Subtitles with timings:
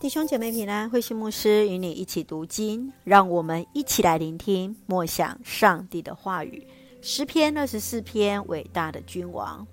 [0.00, 6.64] 弟兄姐妹平安，慧心牧师与你一起读经，让我们一起来聆听默想上帝的话语。
[7.02, 9.66] 诗篇二十四篇，伟大的君王。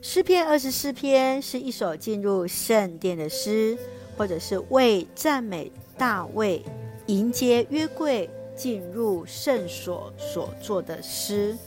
[0.00, 3.76] 诗篇二十四篇是一首进入圣殿的诗，
[4.16, 6.62] 或者是为赞美大卫
[7.06, 11.58] 迎接约柜进入圣所所作的诗。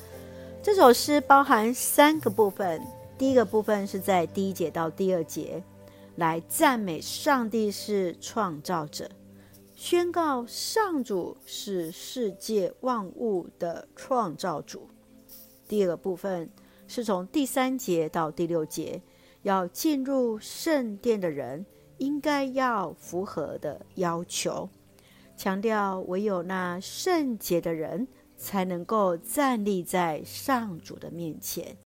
[0.63, 2.81] 这首诗包含三个部分，
[3.18, 5.61] 第一个部分是在第一节到第二节。
[6.20, 9.09] 来赞美上帝是创造者，
[9.73, 14.89] 宣告上主是世界万物的创造主。
[15.65, 16.50] 第二个部分
[16.89, 19.01] 是从第三节到第六节，
[19.43, 21.65] 要进入圣殿的人
[22.00, 24.69] 应该要符合的要求，
[25.38, 28.05] 强调唯有那圣洁的人
[28.36, 31.77] 才能够站立在上主的面前。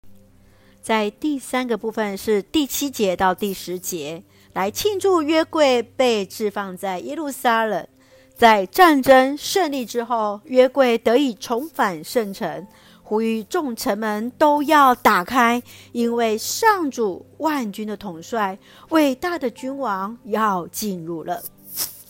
[0.83, 7.87] 在第三个部分是第七节到第十节，来庆祝约柜被置放在耶路撒冷。
[8.35, 12.67] 在战争胜利之后，约柜得以重返圣城，
[13.05, 21.41] 呼吁众臣们都要打开，因为上主万军的统帅、伟大的君王要进入了。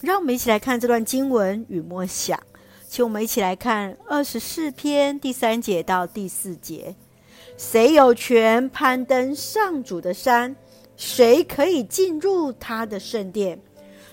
[0.01, 2.41] 让我们一起来看这段经文与默想，
[2.89, 6.97] 请我们一起来看二十四篇第三节到第四节。
[7.65, 10.55] 谁有权攀登上主的山？
[10.97, 13.57] 谁可以进入他的圣殿？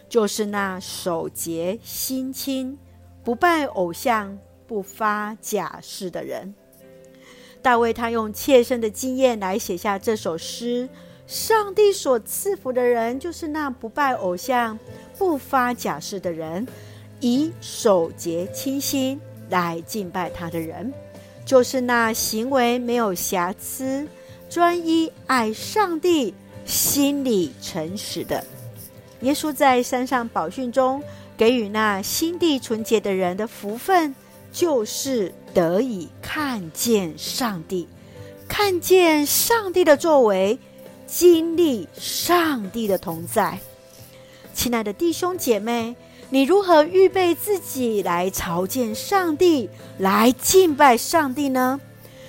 [0.07, 2.77] 就是那守节心清、
[3.23, 6.53] 不拜偶像、不发假誓的人。
[7.59, 10.87] 大卫他用切身的经验来写下这首诗。
[11.25, 14.77] 上帝所赐福的人，就是那不拜偶像、
[15.17, 16.67] 不发假誓的人，
[17.19, 19.19] 以守节清心
[19.49, 20.93] 来敬拜他的人。
[21.49, 24.07] 就是那行为没有瑕疵、
[24.51, 26.31] 专一爱上帝、
[26.63, 28.45] 心里诚实的。
[29.21, 31.01] 耶稣在山上宝训中
[31.35, 34.13] 给予那心地纯洁的人的福分，
[34.51, 37.87] 就是得以看见上帝，
[38.47, 40.59] 看见上帝的作为，
[41.07, 43.57] 经历上帝的同在。
[44.53, 45.95] 亲爱的弟兄姐妹。
[46.31, 49.67] 你如何预备自己来朝见上帝，
[49.97, 51.81] 来敬拜上帝呢？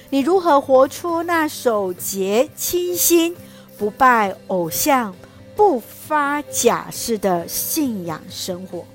[0.08, 3.36] 你如何活出那守洁清心、
[3.76, 5.14] 不拜偶像、
[5.54, 8.86] 不发假誓的信仰生活？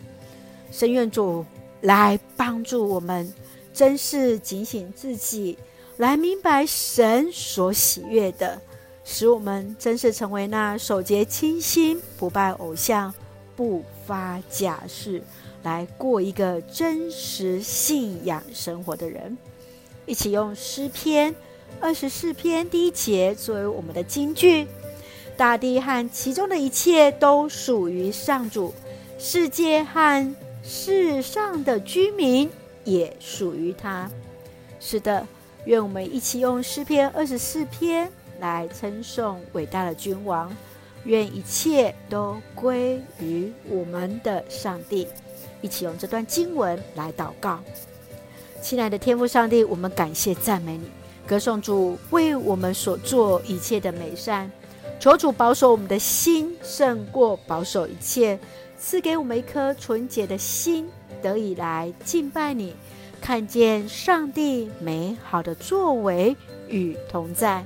[0.71, 1.45] 神愿主
[1.81, 3.31] 来帮助我们，
[3.71, 5.55] 真是警醒自己，
[5.97, 8.59] 来明白神所喜悦的，
[9.03, 13.13] 使我们真是成为那守洁清心、不拜偶像。
[13.55, 15.21] 不发假誓，
[15.63, 19.37] 来过一个真实信仰生活的人，
[20.05, 21.33] 一起用诗篇
[21.79, 24.67] 二十四篇第一节作为我们的金句：
[25.37, 28.73] 大地和其中的一切都属于上主，
[29.17, 32.49] 世界和世上的居民
[32.83, 34.09] 也属于他。
[34.79, 35.25] 是的，
[35.65, 40.55] 愿我们一起用诗篇二十四篇来称颂伟大的君王。
[41.05, 45.07] 愿一切都归于我们的上帝。
[45.61, 47.59] 一起用这段经文来祷告，
[48.61, 50.83] 亲爱的天父上帝，我们感谢赞美你，
[51.25, 54.51] 歌颂主为我们所做一切的美善。
[54.99, 58.39] 求主保守我们的心，胜过保守一切，
[58.77, 60.87] 赐给我们一颗纯洁的心，
[61.21, 62.75] 得以来敬拜你，
[63.19, 66.35] 看见上帝美好的作为
[66.69, 67.65] 与同在。